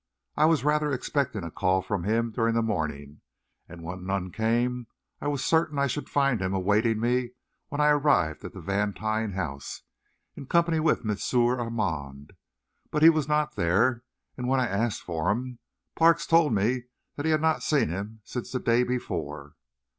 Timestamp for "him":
2.05-2.31, 6.41-6.55, 15.29-15.59, 17.89-18.21